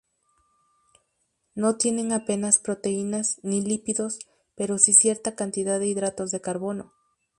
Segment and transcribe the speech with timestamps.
[1.53, 4.17] No tienen apenas proteínas ni lípidos
[4.55, 6.91] pero sí cierta cantidad de hidratos de carbono.